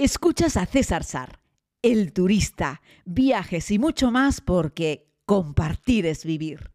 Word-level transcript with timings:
Escuchas 0.00 0.56
a 0.56 0.64
César 0.64 1.02
Sar, 1.02 1.40
el 1.82 2.12
turista, 2.12 2.82
viajes 3.04 3.72
y 3.72 3.80
mucho 3.80 4.12
más 4.12 4.40
porque 4.40 5.08
compartir 5.26 6.06
es 6.06 6.24
vivir. 6.24 6.70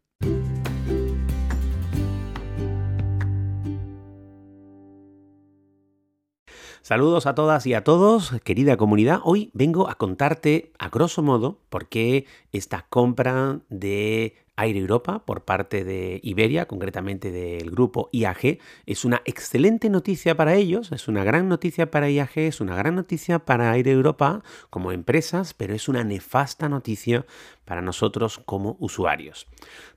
Saludos 6.82 7.24
a 7.24 7.34
todas 7.34 7.66
y 7.66 7.72
a 7.72 7.82
todos, 7.82 8.32
querida 8.44 8.76
comunidad. 8.76 9.20
Hoy 9.24 9.50
vengo 9.54 9.88
a 9.88 9.94
contarte, 9.94 10.74
a 10.78 10.90
grosso 10.90 11.22
modo, 11.22 11.62
por 11.70 11.88
qué 11.88 12.26
esta 12.52 12.84
compra 12.90 13.60
de 13.70 14.34
Aire 14.56 14.78
Europa 14.78 15.24
por 15.24 15.44
parte 15.44 15.84
de 15.84 16.20
Iberia, 16.22 16.66
concretamente 16.66 17.32
del 17.32 17.70
grupo 17.70 18.08
IAG, 18.12 18.58
es 18.86 19.04
una 19.04 19.22
excelente 19.24 19.90
noticia 19.90 20.36
para 20.36 20.54
ellos, 20.54 20.92
es 20.92 21.08
una 21.08 21.24
gran 21.24 21.48
noticia 21.48 21.90
para 21.90 22.08
IAG, 22.08 22.38
es 22.38 22.60
una 22.60 22.76
gran 22.76 22.94
noticia 22.94 23.40
para 23.40 23.72
Aire 23.72 23.90
Europa 23.90 24.42
como 24.70 24.92
empresas, 24.92 25.54
pero 25.54 25.74
es 25.74 25.88
una 25.88 26.04
nefasta 26.04 26.68
noticia 26.68 27.26
para 27.64 27.82
nosotros 27.82 28.40
como 28.44 28.76
usuarios. 28.80 29.46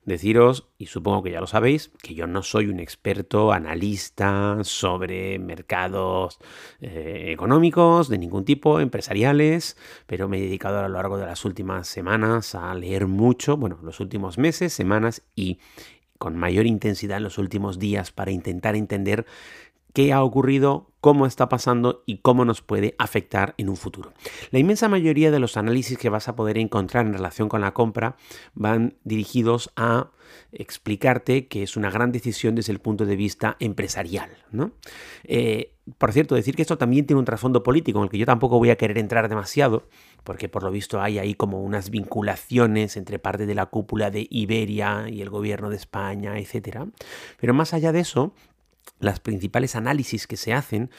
Deciros, 0.06 0.70
y 0.78 0.86
supongo 0.86 1.24
que 1.24 1.32
ya 1.32 1.42
lo 1.42 1.48
sabéis, 1.48 1.92
que 2.02 2.16
yo 2.16 2.28
no 2.28 2.42
soy 2.42 2.68
un 2.68 2.80
experto 2.80 3.52
analista 3.52 4.60
sobre 4.64 5.38
mercados 5.38 6.40
eh, 6.80 7.30
económicos 7.32 8.08
de 8.08 8.18
ningún 8.18 8.46
tipo, 8.46 8.80
empresariales, 8.80 9.78
pero 10.06 10.30
me 10.30 10.38
he 10.38 10.42
dedicado 10.42 10.80
a 10.80 10.84
lo 10.84 10.90
largo 10.90 11.18
de 11.18 11.26
las 11.26 11.44
últimas 11.44 11.88
semanas 11.88 12.56
a 12.56 12.74
leer 12.74 13.08
mucho, 13.08 13.58
bueno, 13.58 13.80
los 13.84 14.00
últimos 14.00 14.38
meses, 14.38 14.74
semanas 14.74 15.24
y 15.36 15.60
con 16.18 16.36
mayor 16.36 16.66
intensidad 16.66 17.18
en 17.18 17.24
los 17.24 17.38
últimos 17.38 17.80
días 17.80 18.12
para 18.12 18.32
intentar 18.32 18.76
entender 18.76 19.26
qué 19.98 20.14
ha 20.14 20.24
ocurrido, 20.24 20.92
cómo 21.02 21.26
está 21.26 21.50
pasando 21.50 22.04
y 22.06 22.20
cómo 22.20 22.46
nos 22.46 22.62
puede 22.62 22.94
afectar 23.00 23.56
en 23.58 23.68
un 23.68 23.76
futuro. 23.76 24.14
La 24.52 24.60
inmensa 24.60 24.88
mayoría 24.88 25.32
de 25.32 25.40
los 25.40 25.58
análisis 25.58 25.98
que 25.98 26.10
vas 26.10 26.28
a 26.28 26.36
poder 26.36 26.60
encontrar 26.60 27.08
en 27.08 27.14
relación 27.14 27.50
con 27.50 27.62
la 27.62 27.74
compra 27.74 28.16
van 28.54 28.94
dirigidos 29.04 29.72
a 29.76 30.12
explicarte 30.52 31.48
que 31.48 31.64
es 31.64 31.78
una 31.78 31.90
gran 31.90 32.12
decisión 32.12 32.54
desde 32.54 32.74
el 32.74 32.80
punto 32.80 33.08
de 33.08 33.16
vista 33.16 33.58
empresarial. 33.60 34.30
¿no? 34.52 34.70
Eh, 35.24 35.74
por 35.98 36.14
cierto, 36.14 36.36
decir 36.36 36.56
que 36.56 36.62
esto 36.62 36.78
también 36.78 37.08
tiene 37.08 37.18
un 37.18 37.26
trasfondo 37.26 37.64
político 37.64 37.98
en 37.98 38.04
el 38.04 38.12
que 38.12 38.20
yo 38.20 38.28
tampoco 38.28 38.60
voy 38.60 38.70
a 38.70 38.76
querer 38.76 39.00
entrar 39.00 39.28
demasiado, 39.30 39.90
porque 40.24 40.48
por 40.48 40.62
lo 40.62 40.70
visto 40.70 41.02
hay 41.02 41.18
ahí 41.18 41.34
como 41.34 41.64
unas 41.64 41.90
vinculaciones 41.90 42.98
entre 42.98 43.18
parte 43.18 43.48
de 43.48 43.56
la 43.56 43.66
cúpula 43.66 44.12
de 44.12 44.28
Iberia 44.30 45.10
y 45.10 45.24
el 45.24 45.32
gobierno 45.32 45.72
de 45.72 45.78
España, 45.78 46.38
etc. 46.38 46.84
Pero 47.40 47.56
más 47.56 47.74
allá 47.74 47.92
de 47.92 48.02
eso, 48.02 48.36
las 49.00 49.20
principales 49.20 49.76
análisis 49.76 50.28
que 50.28 50.38
se 50.38 50.54
hacen 50.54 50.90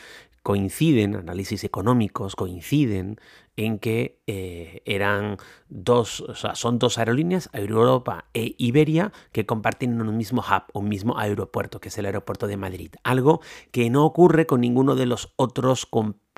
coinciden, 0.42 1.14
análisis 1.16 1.62
económicos 1.64 2.34
coinciden 2.34 3.20
en 3.56 3.78
que 3.78 4.22
eh, 4.26 4.82
eran 4.86 5.36
dos, 5.68 6.22
o 6.22 6.34
sea, 6.34 6.54
son 6.54 6.78
dos 6.78 6.96
aerolíneas, 6.96 7.50
Europa 7.52 8.26
e 8.32 8.54
Iberia, 8.56 9.12
que 9.32 9.46
comparten 9.46 10.00
un 10.00 10.16
mismo 10.16 10.42
hub, 10.42 10.62
un 10.72 10.88
mismo 10.88 11.18
aeropuerto, 11.18 11.80
que 11.80 11.88
es 11.88 11.98
el 11.98 12.06
aeropuerto 12.06 12.46
de 12.46 12.56
Madrid. 12.56 12.92
Algo 13.02 13.40
que 13.72 13.90
no 13.90 14.06
ocurre 14.06 14.46
con 14.46 14.60
ninguno 14.60 14.94
de 14.94 15.06
los 15.06 15.34
otros 15.36 15.88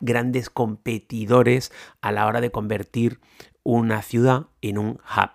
grandes 0.01 0.51
competidores 0.51 1.71
a 2.01 2.11
la 2.11 2.27
hora 2.27 2.41
de 2.41 2.51
convertir 2.51 3.21
una 3.63 4.03
ciudad 4.03 4.47
en 4.63 4.79
un 4.79 4.89
hub. 4.89 5.31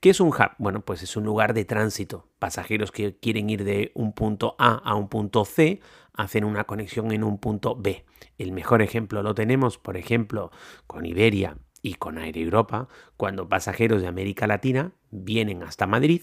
¿Qué 0.00 0.10
es 0.10 0.20
un 0.20 0.28
hub? 0.28 0.50
Bueno, 0.58 0.80
pues 0.82 1.02
es 1.02 1.16
un 1.16 1.24
lugar 1.24 1.54
de 1.54 1.64
tránsito. 1.64 2.28
Pasajeros 2.38 2.92
que 2.92 3.16
quieren 3.16 3.48
ir 3.48 3.64
de 3.64 3.92
un 3.94 4.12
punto 4.12 4.54
A 4.58 4.74
a 4.74 4.94
un 4.94 5.08
punto 5.08 5.44
C 5.44 5.80
hacen 6.12 6.44
una 6.44 6.64
conexión 6.64 7.12
en 7.12 7.24
un 7.24 7.38
punto 7.38 7.76
B. 7.76 8.04
El 8.38 8.52
mejor 8.52 8.82
ejemplo 8.82 9.22
lo 9.22 9.34
tenemos, 9.34 9.78
por 9.78 9.96
ejemplo, 9.96 10.50
con 10.86 11.06
Iberia 11.06 11.58
y 11.82 11.94
con 11.94 12.18
Air 12.18 12.36
Europa, 12.38 12.88
cuando 13.16 13.48
pasajeros 13.48 14.02
de 14.02 14.08
América 14.08 14.46
Latina 14.46 14.92
vienen 15.10 15.62
hasta 15.62 15.86
Madrid, 15.86 16.22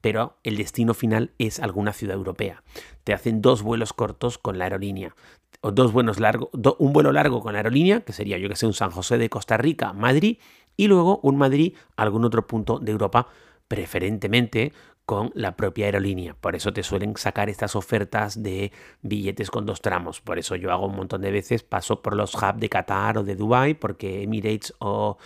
pero 0.00 0.38
el 0.42 0.56
destino 0.56 0.94
final 0.94 1.32
es 1.38 1.60
alguna 1.60 1.92
ciudad 1.92 2.16
europea. 2.16 2.62
Te 3.04 3.12
hacen 3.12 3.40
dos 3.40 3.62
vuelos 3.62 3.92
cortos 3.92 4.38
con 4.38 4.58
la 4.58 4.64
aerolínea 4.64 5.14
o 5.60 5.70
dos 5.70 5.92
vuelos 5.92 6.18
largos, 6.18 6.48
un 6.78 6.92
vuelo 6.92 7.12
largo 7.12 7.40
con 7.40 7.52
la 7.52 7.60
aerolínea, 7.60 8.00
que 8.00 8.12
sería 8.12 8.36
yo 8.38 8.48
que 8.48 8.56
sé 8.56 8.66
un 8.66 8.72
San 8.72 8.90
José 8.90 9.16
de 9.16 9.30
Costa 9.30 9.56
Rica, 9.56 9.92
Madrid, 9.92 10.38
y 10.76 10.88
luego 10.88 11.20
un 11.22 11.36
Madrid 11.36 11.74
algún 11.96 12.24
otro 12.24 12.46
punto 12.46 12.78
de 12.78 12.92
Europa, 12.92 13.28
preferentemente 13.68 14.72
con 15.04 15.30
la 15.34 15.56
propia 15.56 15.86
aerolínea. 15.86 16.34
Por 16.34 16.54
eso 16.54 16.72
te 16.72 16.82
suelen 16.82 17.16
sacar 17.16 17.48
estas 17.50 17.74
ofertas 17.74 18.42
de 18.42 18.70
billetes 19.02 19.50
con 19.50 19.66
dos 19.66 19.82
tramos. 19.82 20.20
Por 20.20 20.38
eso 20.38 20.54
yo 20.56 20.70
hago 20.70 20.86
un 20.86 20.96
montón 20.96 21.22
de 21.22 21.30
veces, 21.30 21.64
paso 21.64 22.02
por 22.02 22.14
los 22.14 22.34
hubs 22.34 22.60
de 22.60 22.68
Qatar 22.68 23.18
o 23.18 23.24
de 23.24 23.34
Dubai, 23.34 23.74
porque 23.74 24.22
Emirates 24.22 24.74
o, 24.78 25.18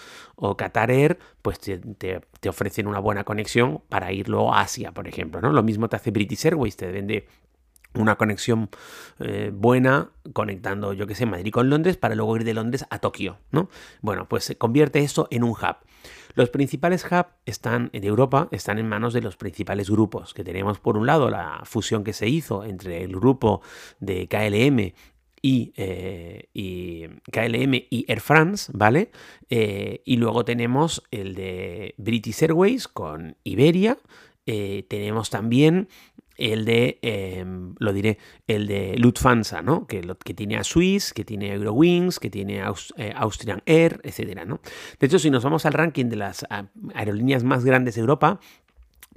Qatar 0.56 0.90
Air 0.90 1.18
pues 1.42 1.60
te, 1.60 2.20
ofrecen 2.48 2.86
una 2.86 3.00
buena 3.00 3.24
conexión 3.24 3.82
para 3.88 4.12
ir 4.12 4.28
luego 4.28 4.54
a 4.54 4.62
Asia, 4.62 4.92
por 4.92 5.08
ejemplo. 5.08 5.40
¿no? 5.40 5.52
Lo 5.52 5.62
mismo 5.62 5.88
te 5.88 5.96
hace 5.96 6.10
British 6.10 6.46
Airways, 6.46 6.76
te 6.76 6.90
vende 6.90 7.26
una 7.96 8.16
conexión 8.16 8.68
eh, 9.18 9.50
buena 9.52 10.10
conectando, 10.32 10.92
yo 10.92 11.06
que 11.06 11.14
sé, 11.14 11.26
Madrid 11.26 11.52
con 11.52 11.70
Londres 11.70 11.96
para 11.96 12.14
luego 12.14 12.36
ir 12.36 12.44
de 12.44 12.54
Londres 12.54 12.84
a 12.90 12.98
Tokio, 12.98 13.38
¿no? 13.50 13.68
Bueno, 14.00 14.28
pues 14.28 14.44
se 14.44 14.56
convierte 14.56 15.00
esto 15.00 15.28
en 15.30 15.44
un 15.44 15.50
hub. 15.50 15.76
Los 16.34 16.50
principales 16.50 17.04
hubs 17.04 17.30
están 17.46 17.90
en 17.92 18.04
Europa, 18.04 18.48
están 18.50 18.78
en 18.78 18.88
manos 18.88 19.14
de 19.14 19.22
los 19.22 19.36
principales 19.36 19.88
grupos, 19.88 20.34
que 20.34 20.44
tenemos 20.44 20.78
por 20.78 20.96
un 20.96 21.06
lado 21.06 21.30
la 21.30 21.62
fusión 21.64 22.04
que 22.04 22.12
se 22.12 22.28
hizo 22.28 22.64
entre 22.64 23.02
el 23.02 23.16
grupo 23.16 23.62
de 24.00 24.28
KLM 24.28 24.92
y, 25.40 25.72
eh, 25.76 27.18
KLM 27.32 27.74
y 27.90 28.04
Air 28.08 28.20
France, 28.20 28.70
¿vale? 28.74 29.10
Eh, 29.48 30.02
y 30.04 30.16
luego 30.16 30.44
tenemos 30.44 31.02
el 31.10 31.34
de 31.34 31.94
British 31.96 32.42
Airways 32.42 32.88
con 32.88 33.36
Iberia. 33.44 33.98
tenemos 34.44 35.28
también 35.28 35.88
el 36.36 36.64
de, 36.64 36.98
em, 37.02 37.74
lo 37.78 37.92
diré, 37.92 38.18
el 38.46 38.66
de 38.66 38.96
Lufthansa, 38.98 39.62
¿no? 39.62 39.86
Que, 39.86 40.02
que 40.24 40.34
tiene 40.34 40.56
a 40.56 40.64
Swiss, 40.64 41.12
que 41.12 41.24
tiene 41.24 41.52
Eurowings, 41.52 42.20
que 42.20 42.30
tiene 42.30 42.62
eh, 42.96 43.12
Austrian 43.16 43.62
Air, 43.66 44.00
etcétera, 44.04 44.44
¿no? 44.44 44.60
De 44.98 45.06
hecho, 45.06 45.18
si 45.18 45.30
nos 45.30 45.44
vamos 45.44 45.66
al 45.66 45.72
ranking 45.72 46.06
de 46.06 46.16
las 46.16 46.46
ah, 46.50 46.66
aerolíneas 46.94 47.44
más 47.44 47.64
grandes 47.64 47.94
de 47.94 48.00
Europa, 48.00 48.40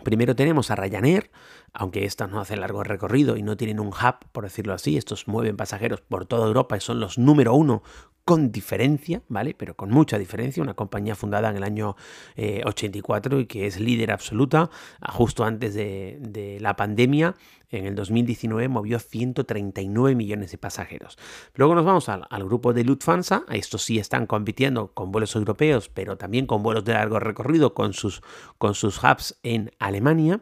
primero 0.03 0.35
tenemos 0.35 0.71
a 0.71 0.75
Ryanair, 0.75 1.29
aunque 1.73 2.05
estas 2.05 2.29
no 2.29 2.39
hacen 2.39 2.61
largo 2.61 2.83
recorrido 2.83 3.37
y 3.37 3.43
no 3.43 3.57
tienen 3.57 3.79
un 3.79 3.87
hub, 3.87 4.15
por 4.31 4.43
decirlo 4.43 4.73
así, 4.73 4.97
estos 4.97 5.27
mueven 5.27 5.57
pasajeros 5.57 6.01
por 6.01 6.25
toda 6.25 6.47
Europa 6.47 6.77
y 6.77 6.81
son 6.81 6.99
los 6.99 7.17
número 7.17 7.53
uno 7.53 7.83
con 8.29 8.51
diferencia, 8.51 9.23
¿vale? 9.27 9.55
Pero 9.57 9.75
con 9.75 9.89
mucha 9.89 10.19
diferencia, 10.19 10.61
una 10.61 10.75
compañía 10.75 11.15
fundada 11.15 11.49
en 11.49 11.55
el 11.55 11.63
año 11.63 11.95
84 12.37 13.35
eh, 13.35 13.41
y 13.41 13.45
que 13.47 13.65
es 13.65 13.79
líder 13.79 14.11
absoluta, 14.11 14.69
ah, 15.01 15.11
justo 15.11 15.43
antes 15.43 15.73
de, 15.73 16.59
la 16.61 16.75
pandemia, 16.75 17.33
en 17.71 17.87
el 17.87 17.95
2019 17.95 18.67
movió 18.67 18.99
139 18.99 20.13
millones 20.15 20.51
de 20.51 20.59
pasajeros. 20.59 21.17
Luego 21.55 21.73
nos 21.73 21.85
vamos 21.85 22.07
al, 22.07 22.43
grupo 22.43 22.71
de 22.71 22.83
Lufthansa, 22.83 23.45
estos 23.49 23.81
sí 23.81 23.97
están 23.97 24.27
compitiendo 24.27 24.93
con 24.93 25.11
vuelos 25.11 25.35
europeos, 25.35 25.89
pero 25.89 26.15
también 26.15 26.45
con 26.45 26.61
vuelos 26.61 26.85
de 26.85 26.93
largo 26.93 27.19
recorrido 27.19 27.73
con 27.73 27.93
sus, 27.93 28.21
hubs 28.61 29.39
en 29.41 29.71
Alemania. 29.79 30.41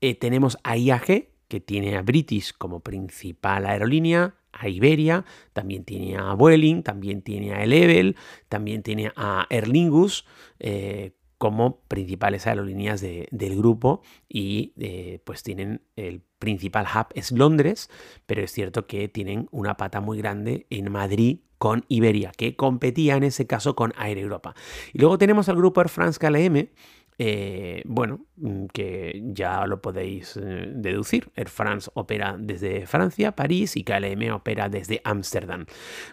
Eh, 0.00 0.14
tenemos 0.14 0.56
a 0.64 0.78
IAG, 0.78 1.28
que 1.48 1.60
tiene 1.60 1.98
a 1.98 2.02
British 2.02 2.54
como 2.56 2.80
principal 2.80 3.66
aerolínea, 3.66 4.36
a 4.58 4.68
Iberia, 4.68 5.24
también 5.52 5.84
tiene 5.84 6.16
a 6.16 6.34
Vueling, 6.34 6.82
también 6.82 7.22
tiene 7.22 7.54
a 7.54 7.62
Elevel, 7.62 8.16
también 8.48 8.82
tiene 8.82 9.12
a 9.16 9.46
Erlingus 9.50 10.24
eh, 10.58 11.12
como 11.38 11.80
principales 11.88 12.46
aerolíneas 12.46 13.00
del 13.00 13.56
grupo 13.56 14.00
y 14.28 14.72
eh, 14.78 15.20
pues 15.24 15.42
tienen 15.42 15.82
el 15.96 16.22
principal 16.38 16.86
hub 16.86 17.06
es 17.14 17.30
Londres, 17.32 17.90
pero 18.26 18.42
es 18.42 18.52
cierto 18.52 18.86
que 18.86 19.08
tienen 19.08 19.48
una 19.50 19.76
pata 19.76 20.00
muy 20.00 20.18
grande 20.18 20.66
en 20.70 20.90
Madrid 20.90 21.40
con 21.58 21.84
Iberia, 21.88 22.32
que 22.36 22.56
competía 22.56 23.16
en 23.16 23.24
ese 23.24 23.46
caso 23.46 23.74
con 23.74 23.92
Air 23.98 24.18
Europa. 24.18 24.54
Y 24.92 24.98
luego 24.98 25.18
tenemos 25.18 25.48
al 25.48 25.56
grupo 25.56 25.80
Air 25.80 25.88
France 25.88 26.18
KLM, 26.18 26.68
eh, 27.18 27.82
bueno, 27.86 28.26
mm, 28.36 28.66
que 28.66 29.22
ya 29.32 29.66
lo 29.66 29.80
podéis 29.80 30.36
eh, 30.36 30.70
deducir. 30.74 31.30
Air 31.34 31.48
France 31.48 31.90
opera 31.94 32.36
desde 32.38 32.86
Francia, 32.86 33.32
París 33.32 33.76
y 33.76 33.84
KLM 33.84 34.32
opera 34.32 34.68
desde 34.68 35.00
Ámsterdam. 35.04 35.66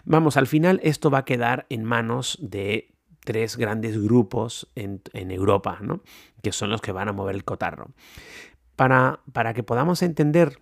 Vamos, 0.04 0.36
al 0.36 0.46
final 0.46 0.80
esto 0.82 1.10
va 1.10 1.18
a 1.18 1.24
quedar 1.24 1.66
en 1.68 1.84
manos 1.84 2.38
de 2.40 2.94
tres 3.24 3.56
grandes 3.56 4.02
grupos 4.02 4.70
en, 4.74 5.00
Europa, 5.30 5.78
¿no? 5.80 6.02
que 6.42 6.52
son 6.52 6.70
los 6.70 6.80
que 6.80 6.92
van 6.92 7.08
a 7.08 7.12
mover 7.12 7.34
el 7.34 7.44
cotarro. 7.44 7.90
Para, 8.76 9.20
para 9.32 9.54
que 9.54 9.62
podamos 9.62 10.02
entender 10.02 10.58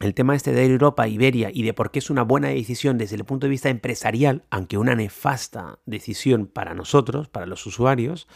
el 0.00 0.14
tema 0.14 0.34
este 0.34 0.52
de 0.52 0.64
Europa, 0.64 1.08
Iberia 1.08 1.50
y 1.52 1.62
de 1.62 1.72
por 1.72 1.90
qué 1.90 2.00
es 2.00 2.10
una 2.10 2.22
buena 2.22 2.48
decisión 2.48 2.98
desde 2.98 3.16
el 3.16 3.24
punto 3.24 3.46
de 3.46 3.50
vista 3.50 3.70
empresarial, 3.70 4.44
aunque 4.50 4.76
una 4.76 4.94
nefasta 4.94 5.78
decisión 5.86 6.46
para 6.46 6.74
nosotros, 6.74 7.28
para 7.28 7.46
los 7.46 7.64
usuarios, 7.66 8.28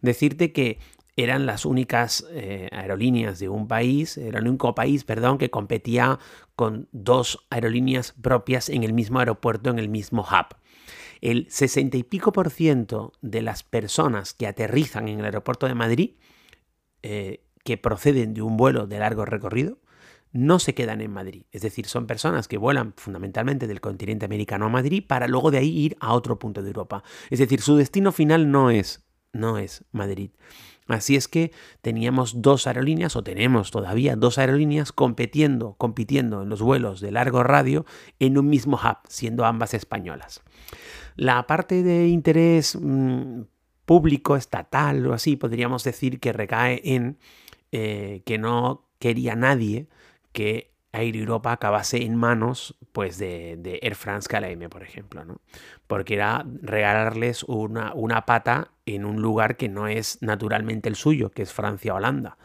decirte 0.00 0.52
que 0.52 0.78
eran 1.16 1.46
las 1.46 1.64
únicas 1.64 2.26
eh, 2.32 2.68
aerolíneas 2.72 3.38
de 3.38 3.48
un 3.48 3.68
país, 3.68 4.18
era 4.18 4.40
el 4.40 4.48
único 4.48 4.74
país, 4.74 5.04
perdón, 5.04 5.38
que 5.38 5.50
competía 5.50 6.18
con 6.56 6.88
dos 6.90 7.46
aerolíneas 7.50 8.12
propias 8.20 8.68
en 8.68 8.82
el 8.82 8.92
mismo 8.92 9.20
aeropuerto, 9.20 9.70
en 9.70 9.78
el 9.78 9.88
mismo 9.88 10.22
hub. 10.22 10.56
el 11.20 11.46
60 11.48 11.96
y 11.96 12.02
pico 12.02 12.32
por 12.32 12.50
ciento 12.50 13.12
de 13.22 13.42
las 13.42 13.62
personas 13.62 14.34
que 14.34 14.48
aterrizan 14.48 15.08
en 15.08 15.20
el 15.20 15.24
aeropuerto 15.24 15.66
de 15.66 15.74
Madrid, 15.74 16.10
eh, 17.02 17.44
que 17.62 17.78
proceden 17.78 18.34
de 18.34 18.42
un 18.42 18.56
vuelo 18.56 18.86
de 18.86 18.98
largo 18.98 19.24
recorrido, 19.24 19.78
no 20.34 20.58
se 20.58 20.74
quedan 20.74 21.00
en 21.00 21.12
Madrid. 21.12 21.44
Es 21.52 21.62
decir, 21.62 21.86
son 21.86 22.06
personas 22.06 22.48
que 22.48 22.58
vuelan 22.58 22.92
fundamentalmente 22.96 23.68
del 23.68 23.80
continente 23.80 24.26
americano 24.26 24.66
a 24.66 24.68
Madrid 24.68 25.04
para 25.06 25.28
luego 25.28 25.52
de 25.52 25.58
ahí 25.58 25.70
ir 25.78 25.96
a 26.00 26.12
otro 26.12 26.38
punto 26.40 26.60
de 26.60 26.68
Europa. 26.68 27.04
Es 27.30 27.38
decir, 27.38 27.62
su 27.62 27.76
destino 27.76 28.10
final 28.10 28.50
no 28.50 28.68
es, 28.68 29.06
no 29.32 29.58
es 29.58 29.84
Madrid. 29.92 30.32
Así 30.88 31.14
es 31.14 31.28
que 31.28 31.52
teníamos 31.82 32.42
dos 32.42 32.66
aerolíneas, 32.66 33.14
o 33.14 33.22
tenemos 33.22 33.70
todavía 33.70 34.16
dos 34.16 34.36
aerolíneas 34.36 34.92
compitiendo, 34.92 35.76
compitiendo 35.78 36.42
en 36.42 36.48
los 36.48 36.60
vuelos 36.60 37.00
de 37.00 37.12
largo 37.12 37.44
radio 37.44 37.86
en 38.18 38.36
un 38.36 38.48
mismo 38.48 38.76
hub, 38.76 38.98
siendo 39.08 39.44
ambas 39.44 39.72
españolas. 39.72 40.42
La 41.14 41.46
parte 41.46 41.84
de 41.84 42.08
interés 42.08 42.76
mm, 42.78 43.42
público, 43.84 44.34
estatal 44.34 45.06
o 45.06 45.14
así, 45.14 45.36
podríamos 45.36 45.84
decir 45.84 46.18
que 46.18 46.32
recae 46.32 46.82
en 46.84 47.18
eh, 47.70 48.22
que 48.26 48.36
no 48.36 48.88
quería 48.98 49.36
nadie 49.36 49.88
que 50.34 50.74
Air 50.92 51.16
Europa 51.16 51.52
acabase 51.52 52.04
en 52.04 52.14
manos 52.14 52.76
pues, 52.92 53.18
de, 53.18 53.78
Air 53.82 53.94
France 53.94 54.28
KLM, 54.28 54.68
por 54.68 54.82
ejemplo, 54.82 55.24
¿no? 55.24 55.40
Porque 55.86 56.14
era 56.14 56.46
regalarles 56.62 57.42
una, 57.44 57.92
una, 57.94 58.26
pata 58.26 58.72
en 58.86 59.04
un 59.04 59.22
lugar 59.22 59.56
que 59.56 59.68
no 59.68 59.88
es 59.88 60.18
naturalmente 60.22 60.88
el 60.88 60.96
suyo, 60.96 61.30
que 61.30 61.42
es 61.42 61.52
Francia 61.52 61.94
Holanda. 61.94 62.36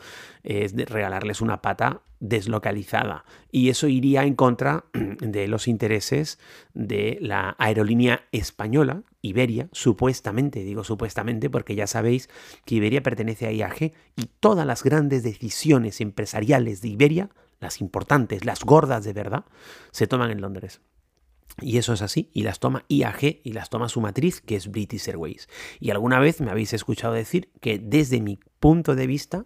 Es 0.43 0.73
regalarles 0.73 1.41
una 1.41 1.61
pata 1.61 2.01
deslocalizada. 2.19 3.23
Y 3.51 3.69
eso 3.69 3.87
iría 3.87 4.23
en 4.23 4.35
contra 4.35 4.85
de 5.19 5.47
los 5.47 5.67
intereses 5.67 6.39
de 6.73 7.17
la 7.21 7.55
aerolínea 7.59 8.23
española, 8.31 9.03
Iberia, 9.21 9.67
supuestamente, 9.73 10.63
digo 10.63 10.83
supuestamente 10.83 11.49
porque 11.49 11.75
ya 11.75 11.87
sabéis 11.87 12.29
que 12.65 12.75
Iberia 12.75 13.03
pertenece 13.03 13.47
a 13.47 13.51
IAG 13.51 13.91
y 14.15 14.25
todas 14.39 14.65
las 14.65 14.83
grandes 14.83 15.23
decisiones 15.23 15.99
empresariales 15.99 16.81
de 16.81 16.87
Iberia 16.87 17.29
las 17.59 17.81
importantes, 17.81 18.45
las 18.45 18.63
gordas 18.63 19.03
de 19.03 19.13
verdad, 19.13 19.45
se 19.91 20.07
toman 20.07 20.31
en 20.31 20.41
Londres. 20.41 20.81
Y 21.61 21.77
eso 21.77 21.93
es 21.93 22.01
así, 22.01 22.29
y 22.33 22.43
las 22.43 22.59
toma 22.59 22.85
IAG 22.87 23.41
y 23.43 23.51
las 23.51 23.69
toma 23.69 23.89
su 23.89 24.01
matriz, 24.01 24.41
que 24.41 24.55
es 24.55 24.71
British 24.71 25.09
Airways. 25.09 25.49
Y 25.79 25.89
alguna 25.89 26.19
vez 26.19 26.41
me 26.41 26.51
habéis 26.51 26.73
escuchado 26.73 27.13
decir 27.13 27.51
que 27.59 27.79
desde 27.79 28.21
mi 28.21 28.39
punto 28.59 28.95
de 28.95 29.07
vista, 29.07 29.43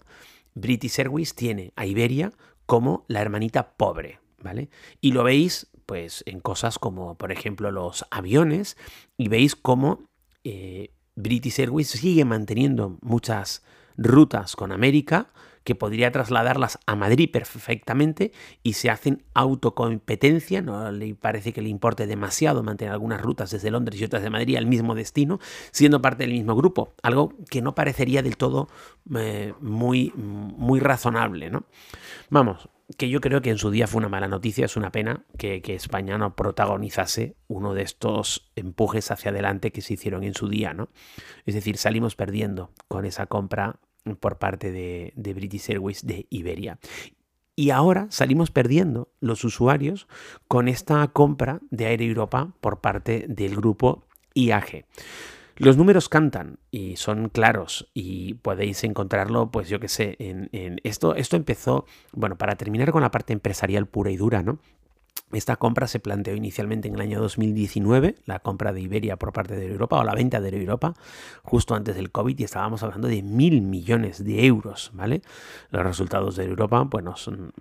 British 0.53 0.99
Airways 0.99 1.33
tiene 1.33 1.73
a 1.75 1.85
Iberia 1.85 2.31
como 2.65 3.05
la 3.07 3.21
hermanita 3.21 3.75
pobre, 3.75 4.19
¿vale? 4.41 4.69
Y 5.01 5.11
lo 5.11 5.23
veis 5.23 5.67
pues 5.85 6.23
en 6.27 6.39
cosas 6.39 6.79
como, 6.79 7.17
por 7.17 7.31
ejemplo, 7.31 7.71
los 7.71 8.05
aviones, 8.09 8.77
y 9.17 9.27
veis 9.27 9.55
cómo 9.55 10.09
eh, 10.43 10.93
British 11.15 11.59
Airways 11.59 11.89
sigue 11.89 12.25
manteniendo 12.25 12.97
muchas 13.01 13.63
rutas 13.97 14.55
con 14.55 14.71
América, 14.71 15.31
que 15.63 15.75
podría 15.75 16.11
trasladarlas 16.11 16.79
a 16.85 16.95
Madrid 16.95 17.29
perfectamente 17.31 18.31
y 18.63 18.73
se 18.73 18.89
hacen 18.89 19.23
autocompetencia, 19.33 20.61
no 20.61 20.91
le 20.91 21.15
parece 21.15 21.53
que 21.53 21.61
le 21.61 21.69
importe 21.69 22.07
demasiado 22.07 22.63
mantener 22.63 22.93
algunas 22.93 23.21
rutas 23.21 23.51
desde 23.51 23.71
Londres 23.71 23.99
y 23.99 24.03
otras 24.03 24.23
de 24.23 24.29
Madrid 24.29 24.57
al 24.57 24.65
mismo 24.65 24.95
destino, 24.95 25.39
siendo 25.71 26.01
parte 26.01 26.23
del 26.23 26.33
mismo 26.33 26.55
grupo, 26.55 26.93
algo 27.01 27.33
que 27.49 27.61
no 27.61 27.75
parecería 27.75 28.21
del 28.21 28.37
todo 28.37 28.67
eh, 29.15 29.53
muy, 29.59 30.11
muy 30.15 30.79
razonable, 30.79 31.49
¿no? 31.49 31.65
Vamos, 32.29 32.69
que 32.97 33.09
yo 33.09 33.21
creo 33.21 33.41
que 33.41 33.49
en 33.49 33.57
su 33.57 33.71
día 33.71 33.87
fue 33.87 33.99
una 33.99 34.09
mala 34.09 34.27
noticia, 34.27 34.65
es 34.65 34.75
una 34.75 34.91
pena 34.91 35.23
que, 35.37 35.61
que, 35.61 35.75
España 35.75 36.17
no 36.17 36.35
protagonizase 36.35 37.35
uno 37.47 37.73
de 37.73 37.83
estos 37.83 38.51
empujes 38.55 39.09
hacia 39.11 39.31
adelante 39.31 39.71
que 39.71 39.81
se 39.81 39.93
hicieron 39.93 40.23
en 40.23 40.33
su 40.33 40.49
día, 40.49 40.73
¿no? 40.73 40.89
Es 41.45 41.55
decir, 41.55 41.77
salimos 41.77 42.15
perdiendo 42.15 42.71
con 42.87 43.05
esa 43.05 43.25
compra 43.27 43.79
por 44.19 44.37
parte 44.37 44.71
de, 44.71 45.33
British 45.33 45.69
Airways 45.69 46.05
de 46.05 46.27
Iberia. 46.29 46.79
Y 47.55 47.69
ahora 47.69 48.07
salimos 48.09 48.51
perdiendo 48.51 49.11
los 49.19 49.43
usuarios 49.43 50.07
con 50.47 50.67
esta 50.67 51.07
compra 51.09 51.59
de 51.69 51.85
Air 51.85 52.01
Europa 52.01 52.53
por 52.61 52.81
parte 52.81 53.25
del 53.27 53.55
grupo 53.55 54.07
IAG. 54.33 54.85
Los 55.55 55.77
números 55.77 56.09
cantan 56.09 56.57
y 56.71 56.95
son 56.95 57.29
claros 57.29 57.91
y 57.93 58.33
podéis 58.35 58.83
encontrarlo, 58.83 59.51
pues 59.51 59.69
yo 59.69 59.79
que 59.79 59.87
sé, 59.87 60.15
en, 60.17 60.49
en, 60.51 60.79
esto, 60.83 61.13
esto 61.13 61.35
empezó, 61.35 61.85
bueno, 62.11 62.39
para 62.39 62.55
terminar 62.55 62.91
con 62.91 63.03
la 63.03 63.11
parte 63.11 63.33
empresarial 63.33 63.85
pura 63.85 64.09
y 64.09 64.17
dura, 64.17 64.41
¿no? 64.41 64.57
Esta 65.33 65.55
compra 65.55 65.87
se 65.87 65.99
planteó 65.99 66.35
inicialmente 66.35 66.87
en 66.87 66.95
el 66.95 67.01
año 67.01 67.19
2019, 67.19 68.15
la 68.25 68.39
compra 68.39 68.71
de 68.71 68.81
Iberia 68.81 69.17
por 69.17 69.33
parte 69.33 69.55
de 69.55 69.67
Europa 69.67 69.97
o 69.97 70.03
la 70.03 70.13
venta 70.13 70.39
de 70.39 70.55
Europa, 70.55 70.93
justo 71.43 71.75
antes 71.75 71.95
del 71.95 72.11
COVID, 72.11 72.39
y 72.39 72.43
estábamos 72.43 72.83
hablando 72.83 73.07
de 73.07 73.23
mil 73.23 73.61
millones 73.61 74.23
de 74.23 74.45
euros, 74.45 74.91
¿vale? 74.93 75.21
Los 75.71 75.83
resultados 75.83 76.35
de 76.35 76.45
Europa, 76.45 76.81
bueno, 76.81 77.15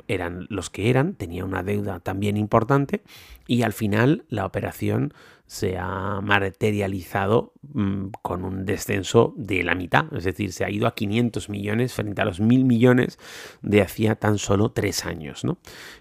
eran 0.08 0.46
los 0.50 0.70
que 0.70 0.90
eran, 0.90 1.14
tenía 1.14 1.44
una 1.44 1.62
deuda 1.62 2.00
también 2.00 2.36
importante, 2.36 3.02
y 3.46 3.62
al 3.62 3.72
final 3.72 4.24
la 4.28 4.46
operación 4.46 5.14
se 5.52 5.76
ha 5.76 6.22
materializado 6.22 7.52
mm, 7.74 8.06
con 8.22 8.42
un 8.42 8.64
descenso 8.64 9.34
de 9.36 9.62
la 9.62 9.74
mitad, 9.74 10.06
es 10.16 10.24
decir, 10.24 10.50
se 10.50 10.64
ha 10.64 10.70
ido 10.70 10.86
a 10.86 10.94
500 10.94 11.50
millones 11.50 11.92
frente 11.92 12.22
a 12.22 12.24
los 12.24 12.40
mil 12.40 12.64
millones 12.64 13.18
de 13.60 13.82
hacía 13.82 14.14
tan 14.14 14.38
solo 14.38 14.70
tres 14.70 15.04
años, 15.04 15.44
¿no? 15.44 15.58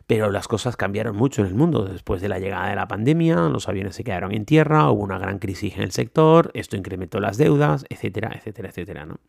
Pero 0.07 0.31
las 0.31 0.47
cosas 0.47 0.77
cambiaron 0.77 1.17
mucho 1.17 1.41
en 1.41 1.49
el 1.49 1.55
mundo 1.55 1.83
después 1.83 2.21
de 2.21 2.29
la 2.29 2.39
llegada 2.39 2.69
de 2.69 2.77
la 2.77 2.87
pandemia, 2.87 3.49
los 3.49 3.67
aviones 3.67 3.93
se 3.93 4.05
quedaron 4.05 4.31
en 4.31 4.45
tierra, 4.45 4.89
hubo 4.89 5.03
una 5.03 5.19
gran 5.19 5.37
crisis 5.37 5.75
en 5.75 5.81
el 5.81 5.91
sector, 5.91 6.51
esto 6.53 6.77
incrementó 6.77 7.19
las 7.19 7.35
deudas, 7.35 7.83
etcétera, 7.89 8.31
etcétera, 8.33 8.69
etcétera, 8.69 9.05
¿no? 9.05 9.19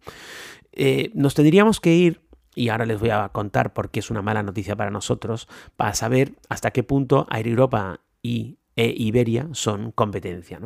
Eh, 0.71 1.11
nos 1.15 1.35
tendríamos 1.35 1.81
que 1.81 1.95
ir 1.97 2.21
y 2.55 2.69
ahora 2.69 2.87
les 2.87 3.01
voy 3.01 3.11
a 3.11 3.29
contar 3.31 3.73
por 3.73 3.91
qué 3.91 3.99
es 3.99 4.09
una 4.09 4.23
mala 4.23 4.45
noticia 4.45 4.77
para 4.77 4.93
nosotros, 4.93 5.49
para 5.75 5.95
saber 5.95 6.35
hasta 6.49 6.71
qué 6.71 6.85
punto 6.85 7.27
Air 7.29 7.49
Europa 7.49 7.99
y 8.23 8.59
e 8.77 8.95
Iberia 8.97 9.49
son 9.53 9.93
competencia. 9.93 10.61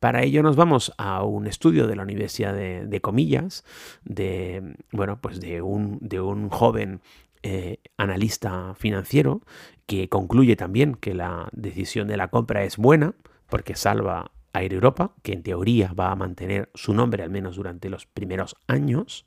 Para 0.00 0.22
ello 0.22 0.42
nos 0.42 0.56
vamos 0.56 0.92
a 0.96 1.22
un 1.24 1.46
estudio 1.46 1.86
de 1.86 1.96
la 1.96 2.02
Universidad 2.02 2.54
de, 2.54 3.00
Comillas, 3.00 3.64
de, 4.04 4.76
bueno, 4.92 5.20
pues 5.20 5.40
de, 5.40 5.62
un, 5.62 5.98
de 6.00 6.20
un 6.20 6.48
joven 6.50 7.00
eh, 7.42 7.78
analista 7.96 8.74
financiero 8.74 9.42
que 9.86 10.08
concluye 10.08 10.56
también 10.56 10.94
que 10.94 11.14
la 11.14 11.48
decisión 11.52 12.08
de 12.08 12.16
la 12.16 12.28
compra 12.28 12.64
es 12.64 12.76
buena 12.76 13.14
porque 13.48 13.74
salva 13.74 14.30
Air 14.52 14.74
Europa, 14.74 15.12
que 15.22 15.32
en 15.32 15.42
teoría 15.42 15.92
va 15.92 16.10
a 16.10 16.16
mantener 16.16 16.70
su 16.74 16.94
nombre 16.94 17.22
al 17.22 17.30
menos 17.30 17.56
durante 17.56 17.88
los 17.88 18.06
primeros 18.06 18.56
años, 18.66 19.24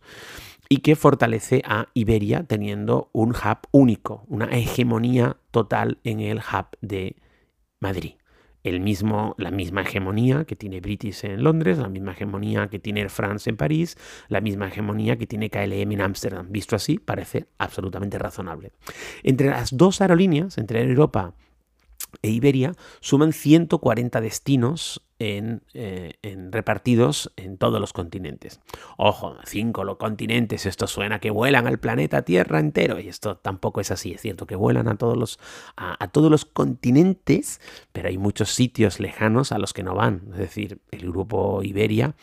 y 0.68 0.78
que 0.78 0.96
fortalece 0.96 1.62
a 1.66 1.88
Iberia 1.94 2.44
teniendo 2.44 3.10
un 3.14 3.32
hub 3.32 3.68
único, 3.72 4.24
una 4.28 4.46
hegemonía 4.46 5.38
total 5.52 6.00
en 6.04 6.20
el 6.22 6.38
hub 6.38 6.68
de 6.82 7.16
Madrid 7.80 8.14
el 8.64 8.80
mismo, 8.80 9.36
la 9.38 9.52
misma 9.52 9.82
hegemonía 9.82 10.46
que 10.46 10.56
tiene 10.56 10.82
British 10.82 11.26
en 11.26 11.44
Londres, 11.44 11.78
la 11.78 11.90
misma 11.90 12.12
hegemonía 12.12 12.68
que 12.68 12.80
tiene 12.80 13.02
Air 13.02 13.10
France 13.10 13.50
en 13.50 13.58
París, 13.58 13.98
la 14.30 14.42
misma 14.42 14.68
hegemonía 14.68 15.18
que 15.18 15.28
tiene 15.28 15.50
KLM 15.50 15.92
en 15.92 16.02
Ámsterdam. 16.02 16.52
Visto 16.52 16.76
así, 16.76 17.00
parece 17.00 17.48
absolutamente 17.58 18.18
razonable. 18.20 18.72
Entre 19.24 19.50
las 19.50 19.76
dos 19.76 20.02
aerolíneas, 20.02 20.58
entre 20.58 20.82
Europa 20.82 21.34
e 22.22 22.30
Iberia 22.30 22.74
suman 23.00 23.34
140 23.34 24.22
destinos 24.22 25.02
eh, 25.24 25.60
en, 26.24 26.52
repartidos 26.52 27.32
en 27.38 27.60
todos 27.60 27.80
los 27.80 27.94
continentes. 27.94 28.60
Ojo, 28.98 29.36
cinco 29.46 29.84
los 29.84 29.98
continentes, 29.98 30.66
esto 30.66 30.88
suena 30.88 31.20
que 31.20 31.30
vuelan 31.30 31.68
al 31.68 31.78
planeta 31.78 32.24
Tierra 32.24 32.60
entero, 32.60 33.00
y 33.00 33.08
esto 33.08 33.38
tampoco 33.38 33.82
es 33.82 33.92
así, 33.92 34.14
es 34.14 34.22
cierto 34.22 34.48
que 34.48 34.56
vuelan 34.56 34.88
a 34.88 34.98
todos 34.98 35.16
los, 35.16 35.40
a, 35.78 36.08
todos 36.08 36.32
los 36.32 36.46
continentes, 36.46 37.62
pero 37.92 38.10
hay 38.10 38.18
muchos 38.18 38.50
sitios 38.50 39.00
lejanos 39.00 39.52
a 39.52 39.60
los 39.60 39.74
que 39.74 39.84
no 39.84 39.94
van, 39.94 40.24
es 40.32 40.40
decir, 40.40 40.82
el 40.90 41.02
grupo 41.02 41.62
Iberia 41.62 42.16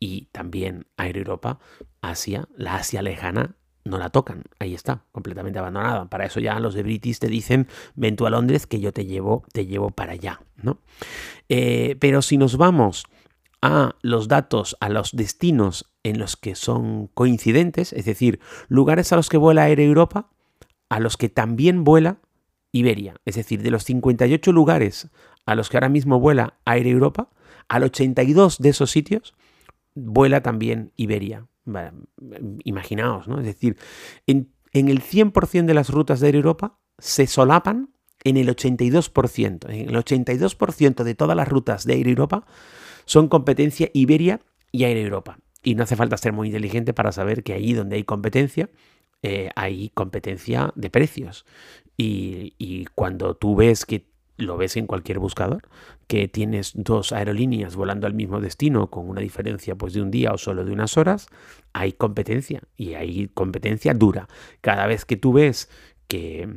y 0.00 0.28
también 0.32 0.86
Air 0.96 1.18
Europa, 1.18 1.58
Asia, 2.00 2.48
la 2.56 2.76
Asia 2.76 3.02
lejana 3.02 3.56
no 3.88 3.98
la 3.98 4.10
tocan. 4.10 4.44
Ahí 4.58 4.74
está, 4.74 5.04
completamente 5.12 5.58
abandonada. 5.58 6.08
Para 6.08 6.26
eso 6.26 6.40
ya 6.40 6.58
los 6.60 6.74
de 6.74 6.82
British 6.82 7.18
te 7.18 7.28
dicen, 7.28 7.68
ven 7.94 8.16
tú 8.16 8.26
a 8.26 8.30
Londres 8.30 8.66
que 8.66 8.80
yo 8.80 8.92
te 8.92 9.06
llevo, 9.06 9.44
te 9.52 9.66
llevo 9.66 9.90
para 9.90 10.12
allá, 10.12 10.40
¿no? 10.56 10.78
Eh, 11.48 11.96
pero 11.98 12.22
si 12.22 12.36
nos 12.38 12.56
vamos 12.56 13.04
a 13.62 13.96
los 14.02 14.28
datos, 14.28 14.76
a 14.80 14.88
los 14.88 15.16
destinos 15.16 15.90
en 16.04 16.18
los 16.18 16.36
que 16.36 16.54
son 16.54 17.08
coincidentes, 17.08 17.92
es 17.92 18.04
decir, 18.04 18.40
lugares 18.68 19.12
a 19.12 19.16
los 19.16 19.28
que 19.28 19.36
vuela 19.36 19.68
Air 19.68 19.80
Europa, 19.80 20.30
a 20.88 21.00
los 21.00 21.16
que 21.16 21.28
también 21.28 21.84
vuela 21.84 22.18
Iberia. 22.72 23.16
Es 23.24 23.34
decir, 23.34 23.62
de 23.62 23.70
los 23.70 23.84
58 23.84 24.52
lugares 24.52 25.08
a 25.46 25.54
los 25.54 25.68
que 25.68 25.76
ahora 25.76 25.88
mismo 25.88 26.20
vuela 26.20 26.58
Air 26.66 26.86
Europa, 26.86 27.30
al 27.68 27.82
82 27.82 28.58
de 28.58 28.68
esos 28.68 28.90
sitios 28.90 29.34
vuela 29.94 30.42
también 30.42 30.92
Iberia 30.96 31.46
imaginaos, 32.64 33.28
¿no? 33.28 33.38
Es 33.40 33.46
decir, 33.46 33.76
en, 34.26 34.50
el 34.72 35.02
100% 35.02 35.66
de 35.66 35.74
las 35.74 35.90
rutas 35.90 36.20
de 36.20 36.30
Europa 36.30 36.78
se 36.98 37.26
solapan 37.26 37.90
en 38.24 38.36
el 38.36 38.48
82%. 38.48 39.68
En 39.70 39.88
el 39.88 39.96
82% 39.96 41.02
de 41.04 41.14
todas 41.14 41.36
las 41.36 41.48
rutas 41.48 41.84
de 41.84 41.94
Air 41.94 42.08
Europa 42.08 42.46
son 43.04 43.28
competencia 43.28 43.90
Iberia 43.92 44.40
y 44.72 44.84
Air 44.84 44.98
Europa. 44.98 45.38
Y 45.62 45.74
no 45.74 45.84
hace 45.84 45.96
falta 45.96 46.16
ser 46.16 46.32
muy 46.32 46.48
inteligente 46.48 46.92
para 46.92 47.12
saber 47.12 47.42
que 47.42 47.54
allí 47.54 47.72
donde 47.72 47.96
hay 47.96 48.04
competencia, 48.04 48.70
eh, 49.22 49.50
hay 49.56 49.90
competencia 49.90 50.72
de 50.76 50.90
precios. 50.90 51.44
Y, 51.96 52.54
y, 52.58 52.86
cuando 52.94 53.34
tú 53.34 53.56
ves 53.56 53.84
que 53.84 54.06
lo 54.38 54.56
ves 54.56 54.76
en 54.76 54.86
cualquier 54.86 55.18
buscador, 55.18 55.68
que 56.06 56.28
tienes 56.28 56.72
dos 56.74 57.12
aerolíneas 57.12 57.76
volando 57.76 58.06
al 58.06 58.14
mismo 58.14 58.40
destino 58.40 58.88
con 58.88 59.08
una 59.08 59.20
diferencia 59.20 59.74
pues 59.74 59.92
de 59.92 60.00
un 60.00 60.10
día 60.10 60.32
o 60.32 60.38
solo 60.38 60.64
de 60.64 60.72
unas 60.72 60.96
horas, 60.96 61.26
hay 61.74 61.92
competencia 61.92 62.62
y 62.76 62.94
hay 62.94 63.28
competencia 63.34 63.92
dura. 63.92 64.28
Cada 64.62 64.86
vez 64.86 65.04
que 65.04 65.16
tú 65.16 65.32
ves 65.34 65.68
que 66.06 66.48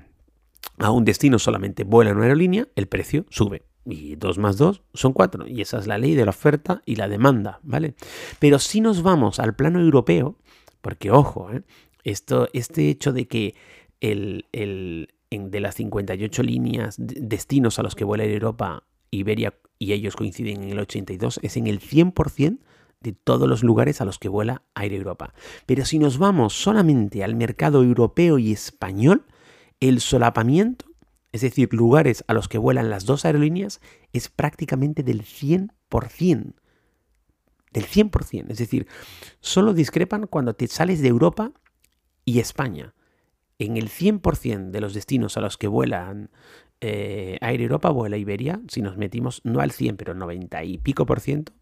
a 0.78 0.92
un 0.92 1.06
destino 1.06 1.40
solamente 1.40 1.84
vuela 1.84 2.12
una 2.12 2.24
aerolínea, 2.24 2.68
el 2.76 2.88
precio 2.88 3.26
sube. 3.30 3.64
Y 3.84 4.16
2 4.16 4.38
más 4.38 4.58
2 4.58 4.84
son 4.94 5.12
4. 5.12 5.48
Y 5.48 5.62
esa 5.62 5.80
es 5.80 5.88
la 5.88 5.98
ley 5.98 6.14
de 6.14 6.24
la 6.24 6.30
oferta 6.30 6.84
y 6.86 6.96
la 6.96 7.08
demanda, 7.08 7.60
¿vale? 7.64 7.96
Pero 8.40 8.60
si 8.60 8.80
nos 8.80 9.02
vamos 9.02 9.40
al 9.40 9.56
plano 9.56 9.80
europeo, 9.82 10.38
porque 10.82 11.12
ojo, 11.12 11.52
¿eh? 11.52 11.64
Esto, 12.04 12.48
este 12.54 12.90
hecho 12.90 13.12
de 13.12 13.28
que 13.28 13.56
el, 14.00 14.46
el, 14.52 15.14
de 15.32 15.62
las 15.62 15.76
58 15.76 16.44
líneas, 16.44 16.96
destinos 16.98 17.80
a 17.80 17.84
los 17.84 17.96
que 17.96 18.04
vuela 18.04 18.26
Europa, 18.26 18.84
Iberia 19.12 19.54
y 19.80 19.94
ellos 19.94 20.16
coinciden 20.16 20.64
en 20.64 20.70
el 20.72 20.80
82, 20.80 21.40
es 21.42 21.56
en 21.56 21.68
el 21.68 21.80
100% 21.80 22.60
de 23.00 23.14
todos 23.14 23.48
los 23.48 23.64
lugares 23.64 24.02
a 24.02 24.06
los 24.06 24.20
que 24.20 24.28
vuela 24.28 24.64
Air 24.76 24.94
Europa. 24.94 25.34
Pero 25.66 25.86
si 25.86 26.00
nos 26.00 26.18
vamos 26.18 26.54
solamente 26.54 27.24
al 27.24 27.36
mercado 27.36 27.82
europeo 27.82 28.38
y 28.38 28.52
español, 28.52 29.26
el 29.80 30.02
solapamiento, 30.02 30.86
es 31.32 31.42
decir, 31.42 31.74
lugares 31.74 32.26
a 32.28 32.34
los 32.34 32.50
que 32.50 32.58
vuelan 32.58 32.90
las 32.90 33.06
dos 33.06 33.24
aerolíneas, 33.24 33.80
es 34.12 34.28
prácticamente 34.28 35.02
del 35.02 35.24
100%. 35.24 35.70
Del 37.72 37.86
100%. 37.88 38.46
Es 38.50 38.58
decir, 38.58 38.86
solo 39.40 39.74
discrepan 39.74 40.28
cuando 40.28 40.56
te 40.56 40.68
sales 40.68 41.02
de 41.02 41.08
Europa 41.08 41.54
y 42.26 42.40
España 42.40 42.94
en 43.66 43.78
el 43.78 43.90
100% 43.90 44.72
de 44.72 44.82
los 44.82 44.94
destinos 44.94 45.38
a 45.38 45.42
los 45.42 45.58
que 45.58 45.68
vuelan 45.68 46.30
eh, 46.82 47.38
Air 47.42 47.62
Europa, 47.62 47.90
vuela 47.92 48.18
Iberia, 48.18 48.60
si 48.68 48.82
nos 48.82 48.98
metimos, 48.98 49.42
no 49.44 49.60
al 49.60 49.72
100, 49.72 49.98
pero 49.98 50.16
90 50.16 50.64
y 50.64 50.78
pico 50.80 51.06
por 51.06 51.20
ciento 51.20 51.54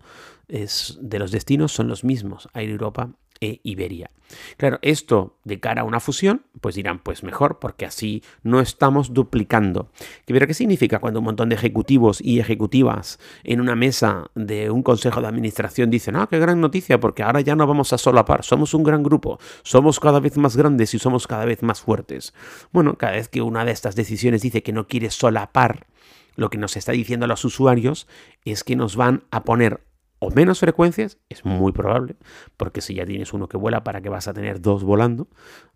es, 0.48 0.98
de 1.02 1.20
los 1.20 1.32
destinos 1.32 1.74
son 1.74 1.88
los 1.88 2.04
mismos, 2.04 2.48
Air 2.54 2.70
Europa 2.70 3.12
e 3.42 3.60
Iberia. 3.64 4.12
Claro, 4.58 4.80
esto 4.82 5.38
de 5.44 5.60
cara 5.60 5.82
a 5.82 5.86
una 5.86 6.00
fusión, 6.00 6.46
pues 6.62 6.76
dirán, 6.76 7.00
pues 7.00 7.24
mejor, 7.24 7.60
porque 7.60 7.86
así 7.86 8.24
no 8.44 8.60
estamos 8.60 9.14
duplicando. 9.14 9.90
¿Pero 10.26 10.46
qué 10.46 10.54
significa 10.54 11.00
cuando 11.00 11.20
un 11.20 11.26
montón 11.26 11.50
de 11.50 11.56
ejecutivos 11.56 12.22
y 12.22 12.40
ejecutivas 12.40 13.20
en 13.44 13.62
una 13.62 13.76
mesa 13.76 14.30
de 14.36 14.70
un 14.70 14.84
consejo 14.84 15.22
de 15.22 15.28
administración 15.28 15.90
dicen, 15.90 16.16
ah, 16.16 16.28
qué 16.30 16.40
gran 16.40 16.62
noticia, 16.62 17.00
porque 17.00 17.24
ahora 17.24 17.42
ya 17.42 17.56
no 17.56 17.66
vamos 17.66 17.94
a 17.94 17.98
solapar, 17.98 18.44
somos 18.44 18.74
un 18.74 18.84
gran 18.84 19.04
grupo, 19.04 19.40
somos 19.64 20.00
cada 20.00 20.20
vez 20.20 20.38
más 20.38 20.56
grandes 20.56 20.94
y 20.94 21.00
somos 21.00 21.26
cada 21.28 21.46
vez 21.46 21.64
más 21.64 21.82
fuertes? 21.82 22.34
Bueno, 22.72 22.96
cada 22.96 23.14
vez 23.14 23.30
que 23.30 23.42
una 23.42 23.66
de 23.66 23.72
estas 23.72 23.96
decisiones 23.96 24.42
dice 24.42 24.64
que 24.64 24.74
no 24.74 24.88
quiere 24.88 25.10
solapar, 25.10 25.88
lo 26.36 26.50
que 26.50 26.58
nos 26.58 26.78
está 26.78 26.94
diciendo 26.94 27.26
a 27.26 27.28
los 27.28 27.44
usuarios 27.44 28.08
es 28.46 28.64
que 28.64 28.76
nos 28.76 28.96
van 28.96 29.24
a 29.32 29.44
poner 29.44 29.82
o 30.20 30.32
menos 30.32 30.60
frecuencias, 30.60 31.18
es 31.30 31.46
muy 31.46 31.72
probable, 31.72 32.16
porque 32.58 32.82
si 32.82 32.96
ya 32.96 33.06
tienes 33.06 33.34
uno 33.34 33.48
que 33.48 33.58
vuela, 33.58 33.84
¿para 33.84 34.02
qué 34.02 34.10
vas 34.10 34.28
a 34.28 34.34
tener 34.34 34.62
dos 34.62 34.84
volando? 34.84 35.28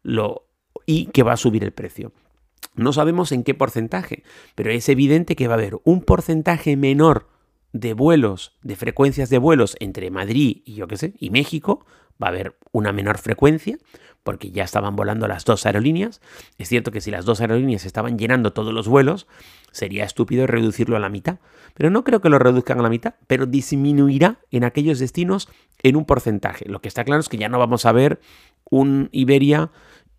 Lo, 0.02 0.48
y 0.86 1.08
que 1.08 1.24
va 1.24 1.34
a 1.34 1.38
subir 1.38 1.64
el 1.64 1.72
precio. 1.72 2.12
No 2.76 2.94
sabemos 2.94 3.32
en 3.32 3.44
qué 3.44 3.54
porcentaje, 3.54 4.24
pero 4.56 4.72
es 4.72 4.90
evidente 4.90 5.36
que 5.36 5.48
va 5.48 5.56
a 5.56 5.58
haber 5.58 5.80
un 5.84 6.02
porcentaje 6.02 6.76
menor 6.76 7.30
de 7.72 7.94
vuelos, 7.94 8.58
de 8.62 8.76
frecuencias 8.76 9.30
de 9.30 9.38
vuelos 9.38 9.76
entre 9.80 10.12
Madrid 10.12 10.62
y 10.66 10.76
yo 10.76 10.88
qué 10.88 10.98
sé, 10.98 11.14
y 11.18 11.30
México, 11.30 11.86
va 12.22 12.28
a 12.28 12.30
haber 12.30 12.58
una 12.72 12.92
menor 12.92 13.18
frecuencia, 13.18 13.78
porque 14.24 14.52
ya 14.52 14.64
estaban 14.64 14.96
volando 14.96 15.28
las 15.28 15.46
dos 15.46 15.66
aerolíneas. 15.66 16.22
Es 16.58 16.70
cierto 16.70 16.92
que 16.92 17.02
si 17.02 17.12
las 17.12 17.26
dos 17.26 17.42
aerolíneas 17.42 17.86
estaban 17.86 18.18
llenando 18.18 18.54
todos 18.54 18.74
los 18.74 18.88
vuelos, 18.88 19.28
sería 19.72 20.06
estúpido 20.06 20.48
reducirlo 20.48 20.96
a 20.96 21.00
la 21.00 21.10
mitad. 21.10 21.40
Pero 21.74 21.90
no 21.90 22.04
creo 22.04 22.22
que 22.22 22.30
lo 22.30 22.40
reduzcan 22.40 22.80
a 22.80 22.84
la 22.84 22.90
mitad, 22.90 23.16
pero 23.28 23.46
disminuirá 23.46 24.40
en 24.52 24.64
aquellos 24.64 25.00
destinos 25.00 25.50
en 25.82 25.96
un 25.96 26.06
porcentaje. 26.06 26.66
Lo 26.68 26.82
que 26.82 26.88
está 26.88 27.04
claro 27.04 27.20
es 27.20 27.30
que 27.30 27.38
ya 27.38 27.50
no 27.50 27.60
vamos 27.60 27.86
a 27.86 27.92
ver 27.92 28.22
un 28.70 29.10
Iberia 29.12 29.72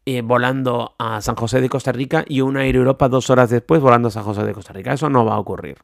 eh, 0.07 0.21
volando 0.21 0.95
a 0.99 1.23
San 1.23 1.35
José 1.35 1.63
de 1.63 1.71
Costa 1.71 1.91
Rica 1.91 2.27
y 2.29 2.43
una 2.43 2.67
Air 2.67 2.77
Europa 2.77 3.09
dos 3.09 3.31
horas 3.31 3.49
después 3.49 3.81
volando 3.81 4.09
a 4.09 4.11
San 4.11 4.23
José 4.23 4.45
de 4.45 4.53
Costa 4.53 4.75
Rica. 4.75 4.93
Eso 4.93 5.09
no 5.09 5.25
va 5.25 5.35
a 5.35 5.39
ocurrir. 5.39 5.79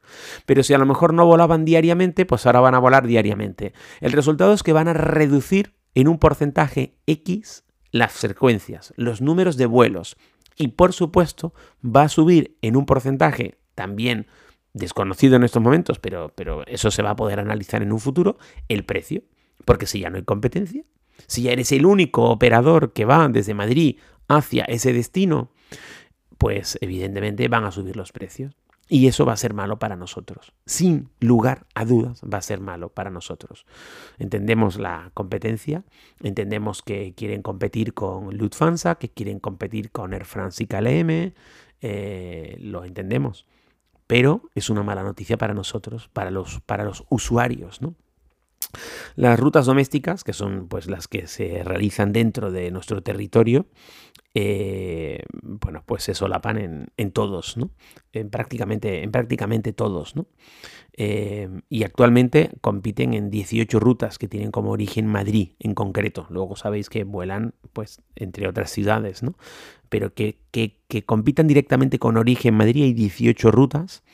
Pero 0.45 0.63
si 0.63 0.75
a 0.75 0.79
lo 0.79 0.85
mejor 0.85 1.15
no 1.15 1.25
volaban 1.25 1.65
diariamente, 1.65 2.27
pues 2.27 2.45
ahora 2.45 2.61
van 2.61 2.75
a 2.75 2.79
volar 2.79 3.07
diariamente. 3.07 3.73
El 4.01 4.13
resultado 4.13 4.53
es 4.53 4.63
que 4.63 4.75
van 4.75 4.89
a 4.89 4.93
reducir 4.93 5.75
en 5.95 6.07
un 6.07 6.19
porcentaje 6.19 6.99
X 7.07 7.65
las 7.93 8.13
frecuencias, 8.13 8.93
los 8.97 9.21
números 9.21 9.57
de 9.57 9.67
vuelos. 9.67 10.17
Y 10.57 10.69
por 10.69 10.93
supuesto 10.93 11.55
va 11.85 12.03
a 12.03 12.09
subir 12.09 12.57
en 12.63 12.77
un 12.77 12.87
porcentaje 12.87 13.59
también 13.75 14.27
desconocido 14.73 15.37
en 15.37 15.45
estos 15.45 15.63
momentos, 15.63 15.99
pero, 15.99 16.33
pero 16.35 16.67
eso 16.67 16.91
se 16.91 17.03
va 17.03 17.11
a 17.11 17.17
poder 17.17 17.41
analizar 17.41 17.83
en 17.83 17.93
un 17.93 18.01
futuro, 18.01 18.39
el 18.69 18.85
precio. 18.85 19.23
Porque 19.65 19.87
si 19.87 20.01
ya 20.01 20.11
no 20.11 20.17
hay 20.17 20.25
competencia, 20.25 20.85
si 21.27 21.43
ya 21.43 21.53
eres 21.53 21.73
el 21.73 21.87
único 21.87 22.25
operador 22.31 22.93
que 22.93 23.05
va 23.05 23.29
desde 23.29 23.55
Madrid 23.55 23.99
hacia 24.29 24.65
ese 24.65 24.93
destino, 24.93 25.51
pues 26.39 26.79
evidentemente 26.81 27.49
van 27.49 27.65
a 27.65 27.73
subir 27.73 27.97
los 27.97 28.13
precios. 28.13 28.55
Y 28.93 29.07
eso 29.07 29.25
va 29.25 29.35
a 29.35 29.37
ser 29.37 29.55
malo 29.55 29.79
para 29.79 29.95
nosotros. 29.95 30.53
Sin 30.67 31.11
lugar 31.21 31.65
a 31.77 31.85
dudas 31.85 32.23
va 32.23 32.39
a 32.39 32.43
ser 32.43 32.59
malo 32.59 32.89
para 32.89 33.09
nosotros. 33.09 33.65
Entendemos 34.19 34.81
la 34.81 35.13
competencia, 35.15 35.85
entendemos 36.21 36.83
que 36.83 37.15
quieren 37.15 37.41
competir 37.41 37.95
con 37.95 38.37
Lufthansa, 38.37 38.97
que 38.97 39.09
quieren 39.09 39.39
competir 39.39 39.93
con 39.93 40.13
Air 40.13 40.25
France 40.25 40.65
y 40.65 40.67
KLM, 40.67 41.35
eh, 41.83 42.57
lo 42.61 42.85
entendemos. 42.85 43.47
Pero 44.09 44.43
es 44.57 44.71
una 44.71 44.83
mala 44.83 45.05
noticia 45.05 45.39
para 45.39 45.55
nosotros, 45.55 46.09
para 46.13 46.33
los, 46.33 46.59
para 46.59 46.83
los 46.83 47.05
usuarios, 47.11 47.81
¿no? 47.81 47.95
Las 49.15 49.39
rutas 49.39 49.67
domésticas, 49.67 50.25
que 50.25 50.33
son 50.33 50.67
pues 50.67 50.89
las 50.89 51.07
que 51.07 51.29
se 51.29 51.63
realizan 51.63 52.13
dentro 52.13 52.51
de 52.51 52.73
nuestro 52.73 53.05
territorio, 53.05 53.67
eh, 54.35 55.25
bueno, 55.43 55.83
pues 55.85 56.05
se 56.05 56.15
solapan 56.15 56.59
en, 56.59 56.87
en 56.97 57.11
todos, 57.11 57.57
¿no? 57.57 57.71
En 58.13 58.31
prácticamente, 58.31 59.03
en 59.03 59.11
prácticamente 59.11 59.73
todos, 59.73 60.15
¿no? 60.15 60.27
Eh, 60.93 61.49
y 61.69 61.85
actualmente 61.85 62.51
compiten 62.61 63.15
en 63.15 63.31
18 63.31 63.81
rutas 63.81 64.19
que 64.19 64.29
tienen 64.29 64.51
como 64.51 64.71
origen 64.71 65.07
Madrid 65.07 65.53
en 65.59 65.75
concreto. 65.75 66.27
Luego 66.31 66.57
sabéis 66.57 66.89
que 66.89 67.05
vuelan, 67.05 67.55
pues, 67.73 68.03
entre 68.15 68.47
otras 68.49 68.71
ciudades, 68.71 69.23
¿no? 69.23 69.37
Pero 69.89 70.15
que, 70.15 70.39
que, 70.53 70.79
compitan 71.05 71.47
directamente 71.49 71.99
con 71.99 72.17
origen 72.17 72.55
Madrid 72.55 72.85
hay 72.85 72.93
18 72.93 73.51
rutas. 73.51 74.05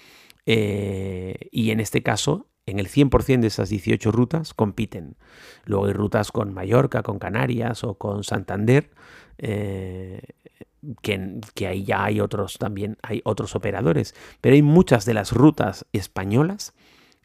Eh, 0.46 1.48
y 1.50 1.72
en 1.72 1.80
este 1.80 2.02
caso 2.02 2.46
en 2.66 2.80
el 2.80 2.88
100% 2.88 3.40
de 3.40 3.46
esas 3.46 3.68
18 3.68 4.10
rutas 4.10 4.52
compiten. 4.52 5.16
Luego 5.64 5.86
hay 5.86 5.92
rutas 5.92 6.32
con 6.32 6.52
Mallorca, 6.52 7.02
con 7.02 7.18
Canarias 7.18 7.84
o 7.84 7.94
con 7.94 8.24
Santander, 8.24 8.90
eh, 9.38 10.20
que, 11.02 11.66
ahí 11.66 11.84
ya 11.84 12.04
hay 12.04 12.20
otros 12.20 12.58
también, 12.58 12.98
hay 13.02 13.20
otros 13.24 13.54
operadores. 13.54 14.14
Pero 14.40 14.54
hay 14.54 14.62
muchas 14.62 15.04
de 15.04 15.14
las 15.14 15.32
rutas 15.32 15.86
españolas 15.92 16.74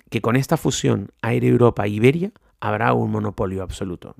que 0.10 0.22
con 0.22 0.36
esta 0.36 0.58
fusión 0.58 1.12
Aire 1.22 1.48
Europa 1.48 1.88
Iberia 1.88 2.32
habrá 2.60 2.94
un 2.94 3.12
monopolio 3.12 3.64
absoluto. 3.64 4.16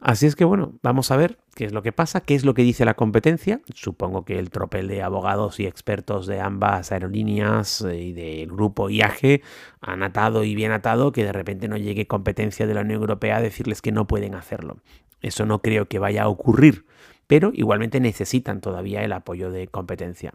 Así 0.00 0.26
es 0.26 0.36
que 0.36 0.44
bueno, 0.44 0.74
vamos 0.82 1.10
a 1.10 1.16
ver 1.16 1.38
qué 1.54 1.64
es 1.64 1.72
lo 1.72 1.82
que 1.82 1.90
pasa, 1.90 2.20
qué 2.20 2.34
es 2.34 2.44
lo 2.44 2.52
que 2.52 2.62
dice 2.62 2.84
la 2.84 2.94
competencia. 2.94 3.62
Supongo 3.74 4.26
que 4.26 4.38
el 4.38 4.50
tropel 4.50 4.88
de 4.88 5.02
abogados 5.02 5.58
y 5.58 5.66
expertos 5.66 6.26
de 6.26 6.40
ambas 6.40 6.92
aerolíneas 6.92 7.80
eh, 7.80 7.96
y 7.96 8.12
del 8.12 8.48
grupo 8.48 8.90
IAG 8.90 9.40
han 9.80 10.02
atado 10.02 10.44
y 10.44 10.54
bien 10.54 10.72
atado 10.72 11.12
que 11.12 11.24
de 11.24 11.32
repente 11.32 11.66
no 11.66 11.78
llegue 11.78 12.06
competencia 12.06 12.66
de 12.66 12.74
la 12.74 12.82
Unión 12.82 13.00
Europea 13.00 13.36
a 13.36 13.40
decirles 13.40 13.80
que 13.80 13.90
no 13.90 14.06
pueden 14.06 14.34
hacerlo. 14.34 14.76
Eso 15.26 15.44
no 15.44 15.60
creo 15.60 15.86
que 15.86 15.98
vaya 15.98 16.22
a 16.22 16.28
ocurrir, 16.28 16.86
pero 17.26 17.50
igualmente 17.52 17.98
necesitan 17.98 18.60
todavía 18.60 19.02
el 19.02 19.12
apoyo 19.12 19.50
de 19.50 19.66
competencia. 19.66 20.32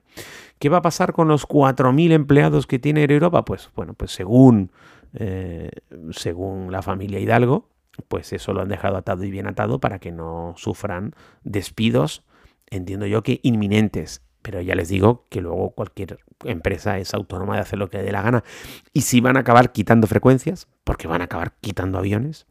¿Qué 0.60 0.68
va 0.68 0.80
a 0.80 0.82
pasar 0.82 1.14
con 1.14 1.30
los 1.30 1.48
4.000 1.48 2.12
empleados 2.12 2.68
que 2.68 2.78
tiene 2.78 3.06
Europa? 3.06 3.46
Pues 3.46 3.70
bueno, 3.74 3.94
pues 3.94 4.12
según, 4.12 4.72
eh, 5.14 5.72
según 6.12 6.74
la 6.74 6.82
familia 6.82 7.22
Hidalgo, 7.22 7.70
pues 8.10 8.34
eso 8.34 8.52
lo 8.52 8.62
han 8.62 8.68
dejado 8.68 8.98
atado 8.98 9.24
y 9.24 9.32
bien 9.32 9.48
atado 9.48 9.80
para 9.80 10.00
que 10.00 10.12
no 10.12 10.56
sufran 10.58 11.14
despidos, 11.46 12.26
entiendo 12.70 13.06
yo 13.06 13.24
que 13.24 13.40
inminentes. 13.44 14.22
Pero 14.42 14.60
ya 14.60 14.76
les 14.76 14.90
digo 14.90 15.28
que 15.30 15.40
luego 15.40 15.70
cualquier 15.70 16.20
empresa 16.44 16.98
es 16.98 17.14
autónoma 17.14 17.56
de 17.56 17.62
hacer 17.62 17.80
lo 17.80 17.90
que 17.90 18.00
dé 18.00 18.12
la 18.12 18.24
gana. 18.24 18.44
Y 18.92 19.02
si 19.02 19.22
van 19.22 19.38
a 19.38 19.42
acabar 19.42 19.72
quitando 19.72 20.08
frecuencias, 20.08 20.68
porque 20.84 21.08
van 21.08 21.22
a 21.22 21.26
acabar 21.26 21.54
quitando 21.62 22.00
aviones, 22.00 22.48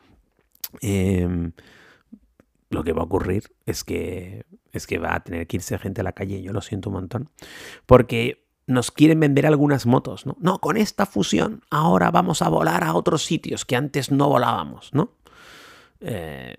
em, 0.80 1.52
lo 2.70 2.84
que 2.84 2.92
va 2.92 3.02
a 3.02 3.04
ocurrir 3.04 3.52
es 3.66 3.84
que, 3.84 4.46
es 4.72 4.86
que 4.86 4.98
va 4.98 5.14
a 5.14 5.20
tener 5.20 5.46
que 5.46 5.56
irse 5.56 5.78
gente 5.78 6.00
a 6.00 6.04
la 6.04 6.12
calle. 6.12 6.40
Yo 6.42 6.52
lo 6.52 6.60
siento 6.60 6.88
un 6.88 6.94
montón. 6.94 7.28
Porque 7.84 8.46
nos 8.66 8.92
quieren 8.92 9.18
vender 9.18 9.46
algunas 9.46 9.86
motos, 9.86 10.26
¿no? 10.26 10.36
No, 10.40 10.60
con 10.60 10.76
esta 10.76 11.04
fusión 11.04 11.62
ahora 11.70 12.10
vamos 12.12 12.40
a 12.42 12.48
volar 12.48 12.84
a 12.84 12.94
otros 12.94 13.24
sitios 13.24 13.64
que 13.64 13.74
antes 13.74 14.12
no 14.12 14.28
volábamos, 14.28 14.94
¿no? 14.94 15.12
Eh, 16.00 16.56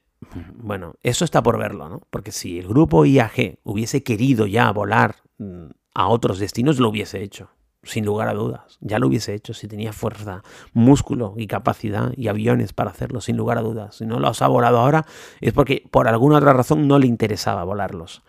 bueno, 0.56 0.96
eso 1.01 1.25
está 1.25 1.41
por 1.41 1.58
verlo, 1.58 1.88
¿no? 1.88 2.01
Porque 2.10 2.32
si 2.32 2.60
el 2.60 2.68
grupo 2.68 3.06
IAG 3.06 3.60
hubiese 3.63 4.03
querido 4.03 4.46
ya 4.46 4.70
volar 4.72 5.15
mm, 5.38 5.68
a 5.94 6.08
otros 6.10 6.39
destinos, 6.39 6.80
lo 6.80 6.89
hubiese 6.89 7.24
hecho, 7.24 7.50
sin 7.84 8.06
lugar 8.06 8.28
a 8.28 8.34
dudas. 8.34 8.78
Ya 8.82 9.00
lo 9.00 9.08
hubiese 9.08 9.34
hecho 9.34 9.54
si 9.54 9.68
tenía 9.68 9.94
fuerza, 9.94 10.44
músculo 10.74 11.34
y 11.38 11.48
capacidad 11.48 12.12
y 12.16 12.28
aviones 12.28 12.74
para 12.74 12.92
hacerlo, 12.92 13.22
sin 13.22 13.38
lugar 13.38 13.58
a 13.58 13.62
dudas. 13.62 13.96
Si 13.96 14.06
no 14.06 14.20
los 14.20 14.42
ha 14.42 14.48
volado 14.48 14.80
ahora 14.80 15.06
es 15.40 15.54
porque 15.54 15.84
por 15.90 16.08
alguna 16.08 16.38
otra 16.38 16.54
razón 16.54 16.88
no 16.88 17.00
le 17.00 17.08
interesaba 17.08 17.64
volarlos 17.64 18.22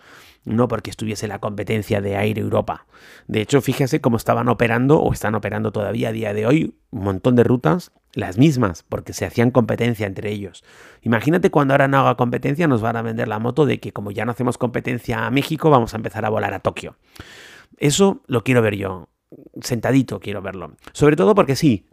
no 0.44 0.68
porque 0.68 0.90
estuviese 0.90 1.28
la 1.28 1.38
competencia 1.38 2.00
de 2.00 2.16
Aire 2.16 2.40
Europa. 2.40 2.86
De 3.26 3.40
hecho, 3.40 3.60
fíjese 3.60 4.00
cómo 4.00 4.16
estaban 4.16 4.48
operando 4.48 5.00
o 5.00 5.12
están 5.12 5.34
operando 5.34 5.72
todavía 5.72 6.08
a 6.08 6.12
día 6.12 6.34
de 6.34 6.46
hoy 6.46 6.74
un 6.90 7.04
montón 7.04 7.36
de 7.36 7.44
rutas, 7.44 7.92
las 8.14 8.38
mismas, 8.38 8.82
porque 8.82 9.12
se 9.12 9.24
hacían 9.24 9.50
competencia 9.50 10.06
entre 10.06 10.30
ellos. 10.30 10.64
Imagínate 11.02 11.50
cuando 11.50 11.74
ahora 11.74 11.88
no 11.88 11.98
haga 11.98 12.16
competencia 12.16 12.68
nos 12.68 12.82
van 12.82 12.96
a 12.96 13.02
vender 13.02 13.28
la 13.28 13.38
moto 13.38 13.66
de 13.66 13.80
que 13.80 13.92
como 13.92 14.10
ya 14.10 14.24
no 14.24 14.32
hacemos 14.32 14.58
competencia 14.58 15.26
a 15.26 15.30
México, 15.30 15.70
vamos 15.70 15.94
a 15.94 15.96
empezar 15.96 16.24
a 16.24 16.30
volar 16.30 16.54
a 16.54 16.60
Tokio. 16.60 16.96
Eso 17.78 18.20
lo 18.26 18.44
quiero 18.44 18.62
ver 18.62 18.76
yo. 18.76 19.08
Sentadito 19.60 20.20
quiero 20.20 20.42
verlo. 20.42 20.72
Sobre 20.92 21.16
todo 21.16 21.34
porque 21.34 21.56
sí, 21.56 21.86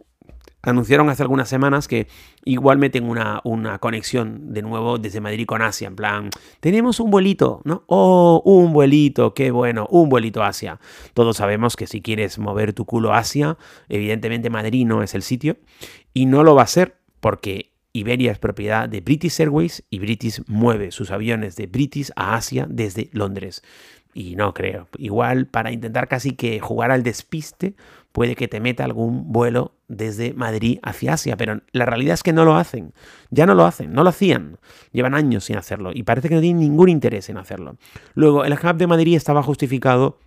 anunciaron 0.62 1.08
hace 1.08 1.22
algunas 1.22 1.48
semanas 1.48 1.88
que 1.88 2.06
igual 2.44 2.78
meten 2.78 3.08
una, 3.08 3.40
una, 3.44 3.78
conexión 3.78 4.52
de 4.52 4.62
nuevo 4.62 4.98
desde 4.98 5.20
Madrid 5.20 5.46
con 5.46 5.62
Asia. 5.62 5.88
En 5.88 5.96
plan, 5.96 6.30
tenemos 6.60 7.00
un 7.00 7.10
vuelito, 7.10 7.62
¿no? 7.64 7.84
Oh, 7.86 8.42
un 8.44 8.72
vuelito, 8.72 9.34
qué 9.34 9.50
bueno, 9.50 9.86
un 9.90 10.08
vuelito 10.08 10.42
Asia. 10.42 10.80
Todos 11.14 11.38
sabemos 11.38 11.76
que 11.76 11.86
si 11.86 12.02
quieres 12.02 12.38
mover 12.38 12.72
tu 12.72 12.84
culo 12.84 13.14
Asia, 13.14 13.56
evidentemente 13.88 14.50
Madrid 14.50 14.86
no 14.86 15.02
es 15.02 15.14
el 15.14 15.22
sitio. 15.22 15.56
Y 16.12 16.26
no 16.26 16.42
lo 16.42 16.54
va 16.54 16.62
a 16.62 16.66
ser 16.66 16.96
porque 17.20 17.70
Iberia 17.92 18.30
es 18.30 18.38
propiedad 18.38 18.88
de 18.88 19.00
British 19.00 19.40
Airways 19.40 19.84
y 19.90 19.98
British 19.98 20.42
mueve 20.46 20.92
sus 20.92 21.10
aviones 21.10 21.56
de 21.56 21.66
British 21.66 22.10
a 22.14 22.36
Asia 22.36 22.66
desde 22.68 23.10
Londres. 23.12 23.62
Y 24.12 24.34
no 24.36 24.54
creo. 24.54 24.88
Igual 24.98 25.46
para 25.46 25.72
intentar 25.72 26.08
casi 26.08 26.32
que 26.32 26.60
jugar 26.60 26.90
al 26.90 27.02
despiste, 27.02 27.74
puede 28.12 28.34
que 28.34 28.48
te 28.48 28.60
meta 28.60 28.84
algún 28.84 29.32
vuelo 29.32 29.72
desde 29.88 30.32
Madrid 30.34 30.78
hacia 30.82 31.14
Asia, 31.14 31.36
pero 31.36 31.60
la 31.72 31.86
realidad 31.86 32.14
es 32.14 32.22
que 32.22 32.32
no 32.32 32.44
lo 32.44 32.56
hacen. 32.56 32.92
Ya 33.30 33.46
no 33.46 33.54
lo 33.54 33.64
hacen, 33.64 33.92
no 33.92 34.02
lo 34.02 34.10
hacían. 34.10 34.58
Llevan 34.92 35.14
años 35.14 35.44
sin 35.44 35.56
hacerlo 35.56 35.90
y 35.94 36.02
parece 36.02 36.28
que 36.28 36.34
no 36.34 36.40
tienen 36.40 36.60
ningún 36.60 36.88
interés 36.88 37.28
en 37.28 37.38
hacerlo. 37.38 37.76
Luego, 38.14 38.44
el 38.44 38.52
hub 38.52 38.76
de 38.76 38.86
Madrid 38.86 39.16
estaba 39.16 39.42
justificado 39.42 40.18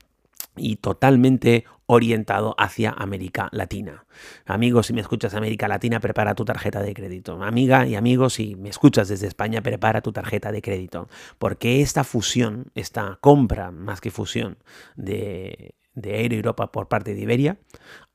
y 0.55 0.77
totalmente 0.77 1.65
orientado 1.93 2.55
hacia 2.57 2.91
América 2.91 3.49
Latina. 3.51 4.05
Amigos, 4.45 4.87
si 4.87 4.93
me 4.93 5.01
escuchas 5.01 5.33
América 5.33 5.67
Latina, 5.67 5.99
prepara 5.99 6.35
tu 6.35 6.45
tarjeta 6.45 6.81
de 6.81 6.93
crédito. 6.93 7.41
Amiga 7.43 7.87
y 7.87 7.95
amigos, 7.95 8.33
si 8.33 8.55
me 8.55 8.69
escuchas 8.69 9.07
desde 9.07 9.27
España, 9.27 9.61
prepara 9.61 10.01
tu 10.01 10.11
tarjeta 10.11 10.51
de 10.51 10.61
crédito. 10.61 11.07
Porque 11.39 11.81
esta 11.81 12.03
fusión, 12.03 12.71
esta 12.75 13.17
compra, 13.21 13.71
más 13.71 14.01
que 14.01 14.11
fusión, 14.11 14.57
de, 14.95 15.75
de 15.93 16.21
Air 16.21 16.33
Europa 16.33 16.71
por 16.71 16.87
parte 16.87 17.13
de 17.13 17.21
Iberia, 17.21 17.57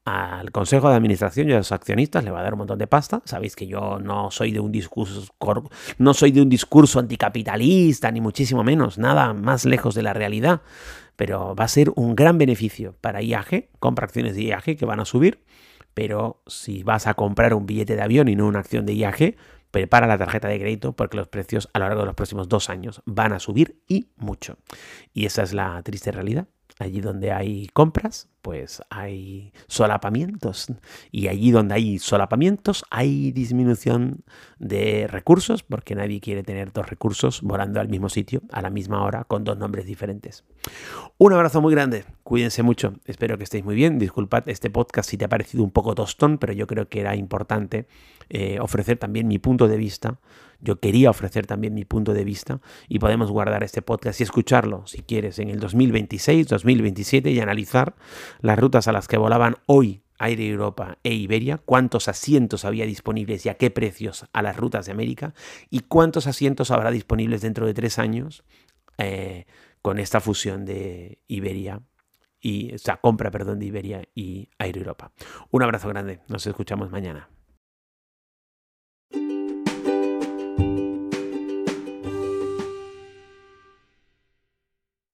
al 0.08 0.50
Consejo 0.52 0.88
de 0.88 0.96
Administración 0.96 1.50
y 1.50 1.52
a 1.52 1.58
los 1.58 1.70
accionistas 1.70 2.24
le 2.24 2.30
va 2.30 2.40
a 2.40 2.42
dar 2.42 2.54
un 2.54 2.58
montón 2.58 2.78
de 2.78 2.86
pasta. 2.86 3.20
Sabéis 3.24 3.54
que 3.54 3.66
yo 3.66 3.98
no 3.98 4.30
soy 4.30 4.52
de 4.52 4.60
un 4.60 4.72
discurso 4.72 5.22
no 5.98 6.14
soy 6.14 6.32
de 6.32 6.40
un 6.40 6.48
discurso 6.48 6.98
anticapitalista 6.98 8.10
ni 8.10 8.20
muchísimo 8.20 8.64
menos, 8.64 8.98
nada 8.98 9.34
más 9.34 9.64
lejos 9.64 9.94
de 9.94 10.02
la 10.02 10.14
realidad, 10.14 10.62
pero 11.18 11.56
va 11.56 11.64
a 11.64 11.68
ser 11.68 11.90
un 11.96 12.14
gran 12.14 12.38
beneficio 12.38 12.94
para 13.00 13.20
IAG, 13.20 13.70
compra 13.80 14.04
acciones 14.04 14.36
de 14.36 14.44
IAG 14.44 14.76
que 14.76 14.86
van 14.86 15.00
a 15.00 15.04
subir, 15.04 15.42
pero 15.92 16.44
si 16.46 16.84
vas 16.84 17.08
a 17.08 17.14
comprar 17.14 17.54
un 17.54 17.66
billete 17.66 17.96
de 17.96 18.02
avión 18.02 18.28
y 18.28 18.36
no 18.36 18.46
una 18.46 18.60
acción 18.60 18.86
de 18.86 18.94
IAG, 18.94 19.34
prepara 19.72 20.06
la 20.06 20.16
tarjeta 20.16 20.46
de 20.46 20.60
crédito 20.60 20.92
porque 20.92 21.16
los 21.16 21.26
precios 21.26 21.70
a 21.72 21.80
lo 21.80 21.86
largo 21.86 22.02
de 22.02 22.06
los 22.06 22.14
próximos 22.14 22.48
dos 22.48 22.70
años 22.70 23.02
van 23.04 23.32
a 23.32 23.40
subir 23.40 23.82
y 23.88 24.10
mucho. 24.14 24.58
Y 25.12 25.26
esa 25.26 25.42
es 25.42 25.52
la 25.52 25.82
triste 25.82 26.12
realidad. 26.12 26.46
Allí 26.78 27.00
donde 27.00 27.32
hay 27.32 27.66
compras, 27.72 28.28
pues 28.48 28.80
hay 28.88 29.52
solapamientos. 29.66 30.72
Y 31.12 31.28
allí 31.28 31.50
donde 31.50 31.74
hay 31.74 31.98
solapamientos 31.98 32.82
hay 32.88 33.30
disminución 33.30 34.24
de 34.58 35.06
recursos, 35.06 35.62
porque 35.62 35.94
nadie 35.94 36.18
quiere 36.18 36.42
tener 36.42 36.72
dos 36.72 36.88
recursos 36.88 37.42
volando 37.42 37.78
al 37.78 37.90
mismo 37.90 38.08
sitio 38.08 38.40
a 38.50 38.62
la 38.62 38.70
misma 38.70 39.04
hora 39.04 39.24
con 39.24 39.44
dos 39.44 39.58
nombres 39.58 39.84
diferentes. 39.84 40.44
Un 41.18 41.34
abrazo 41.34 41.60
muy 41.60 41.74
grande, 41.74 42.06
cuídense 42.22 42.62
mucho, 42.62 42.94
espero 43.04 43.36
que 43.36 43.44
estéis 43.44 43.66
muy 43.66 43.74
bien. 43.74 43.98
Disculpad 43.98 44.48
este 44.48 44.70
podcast 44.70 45.10
si 45.10 45.18
te 45.18 45.26
ha 45.26 45.28
parecido 45.28 45.62
un 45.62 45.70
poco 45.70 45.94
tostón, 45.94 46.38
pero 46.38 46.54
yo 46.54 46.66
creo 46.66 46.88
que 46.88 47.00
era 47.00 47.16
importante 47.16 47.86
eh, 48.30 48.60
ofrecer 48.60 48.96
también 48.96 49.28
mi 49.28 49.38
punto 49.38 49.68
de 49.68 49.76
vista 49.76 50.18
yo 50.60 50.80
quería 50.80 51.10
ofrecer 51.10 51.46
también 51.46 51.74
mi 51.74 51.84
punto 51.84 52.14
de 52.14 52.24
vista 52.24 52.60
y 52.88 52.98
podemos 52.98 53.30
guardar 53.30 53.62
este 53.62 53.80
podcast 53.80 54.20
y 54.20 54.24
escucharlo, 54.24 54.86
si 54.86 55.02
quieres, 55.02 55.38
en 55.38 55.50
el 55.50 55.60
2026, 55.60 56.48
2027 56.48 57.30
y 57.30 57.40
analizar 57.40 57.94
las 58.40 58.58
rutas 58.58 58.88
a 58.88 58.92
las 58.92 59.08
que 59.08 59.16
volaban 59.16 59.56
hoy 59.66 60.02
Aire 60.18 60.48
Europa 60.48 60.98
e 61.04 61.14
Iberia, 61.14 61.58
cuántos 61.58 62.08
asientos 62.08 62.64
había 62.64 62.86
disponibles 62.86 63.46
y 63.46 63.48
a 63.48 63.54
qué 63.54 63.70
precios 63.70 64.26
a 64.32 64.42
las 64.42 64.56
rutas 64.56 64.86
de 64.86 64.92
América 64.92 65.32
y 65.70 65.80
cuántos 65.80 66.26
asientos 66.26 66.70
habrá 66.70 66.90
disponibles 66.90 67.40
dentro 67.40 67.66
de 67.66 67.74
tres 67.74 67.98
años 67.98 68.44
eh, 68.98 69.46
con 69.80 69.98
esta 69.98 70.20
fusión 70.20 70.64
de 70.64 71.20
Iberia 71.28 71.82
y, 72.40 72.74
o 72.74 72.78
sea, 72.78 72.98
compra, 72.98 73.30
perdón, 73.30 73.58
de 73.58 73.66
Iberia 73.66 74.02
y 74.14 74.48
Aire 74.58 74.80
Europa. 74.80 75.12
Un 75.50 75.62
abrazo 75.62 75.88
grande, 75.88 76.20
nos 76.28 76.46
escuchamos 76.46 76.90
mañana. 76.90 77.28